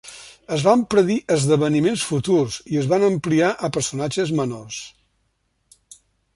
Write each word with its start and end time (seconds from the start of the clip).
Es 0.55 0.63
van 0.67 0.79
predir 0.93 1.17
esdeveniments 1.35 2.05
futurs 2.13 2.57
i 2.75 2.81
es 2.85 2.89
van 2.95 3.07
ampliar 3.11 3.53
a 3.67 3.71
personatges 3.79 4.35
menors. 4.43 4.83